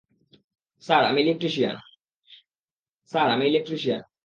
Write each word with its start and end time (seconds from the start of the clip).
Sir, 0.83 1.03
আমি 3.31 3.45
electrician. 3.45 4.01